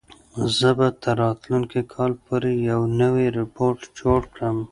زه 0.57 0.69
به 0.77 0.87
تر 1.03 1.15
راتلونکي 1.23 1.81
کال 1.93 2.11
پورې 2.23 2.51
یو 2.69 2.81
نوی 3.01 3.27
روبوټ 3.37 3.77
جوړ 3.99 4.19
کړم. 4.33 4.57